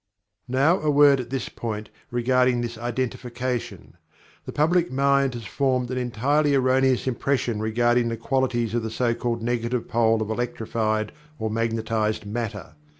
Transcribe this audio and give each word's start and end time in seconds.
Now 0.47 0.79
a 0.79 0.89
word 0.89 1.19
at 1.19 1.29
this 1.29 1.47
point 1.47 1.91
regarding 2.09 2.61
this 2.61 2.75
identification. 2.75 3.97
The 4.47 4.51
public 4.51 4.91
mind 4.91 5.35
has 5.35 5.45
formed 5.45 5.91
an 5.91 5.99
entirely 5.99 6.55
erroneous 6.55 7.05
impression 7.05 7.59
regarding 7.59 8.07
the 8.09 8.17
qualities 8.17 8.73
of 8.73 8.81
the 8.81 8.89
so 8.89 9.13
called 9.13 9.43
"Negative" 9.43 9.87
pole 9.87 10.23
of 10.23 10.31
electrified 10.31 11.11
or 11.37 11.51
magnetized 11.51 12.25
Matter. 12.25 12.73